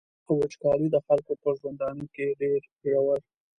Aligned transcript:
وچکالي 0.39 0.87
د 0.91 0.97
خلکو 1.05 1.33
په 1.41 1.49
ژوندانه 1.59 2.05
کي 2.13 2.25
ډیر 2.41 2.61
ژور. 2.81 3.19